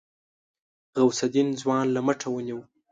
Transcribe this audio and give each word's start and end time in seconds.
غوث 0.99 1.19
الدين 1.27 1.47
ځوان 1.61 1.85
له 1.95 1.99
مټه 2.07 2.27
ونيو. 2.31 2.59